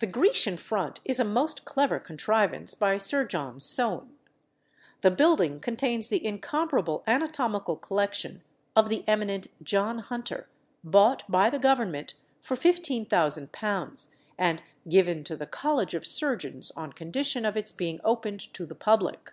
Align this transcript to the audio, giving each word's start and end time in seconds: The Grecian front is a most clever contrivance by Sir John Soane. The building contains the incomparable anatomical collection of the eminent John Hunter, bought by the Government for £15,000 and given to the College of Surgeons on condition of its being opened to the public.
The 0.00 0.06
Grecian 0.06 0.58
front 0.58 1.00
is 1.06 1.18
a 1.18 1.24
most 1.24 1.64
clever 1.64 1.98
contrivance 1.98 2.74
by 2.74 2.98
Sir 2.98 3.26
John 3.26 3.58
Soane. 3.58 4.12
The 5.00 5.10
building 5.10 5.60
contains 5.60 6.10
the 6.10 6.22
incomparable 6.26 7.02
anatomical 7.06 7.78
collection 7.78 8.42
of 8.76 8.90
the 8.90 9.02
eminent 9.08 9.46
John 9.64 10.00
Hunter, 10.00 10.50
bought 10.84 11.22
by 11.26 11.48
the 11.48 11.58
Government 11.58 12.12
for 12.42 12.54
£15,000 12.54 14.14
and 14.36 14.62
given 14.86 15.24
to 15.24 15.34
the 15.36 15.46
College 15.46 15.94
of 15.94 16.06
Surgeons 16.06 16.70
on 16.72 16.92
condition 16.92 17.46
of 17.46 17.56
its 17.56 17.72
being 17.72 17.98
opened 18.04 18.52
to 18.52 18.66
the 18.66 18.74
public. 18.74 19.32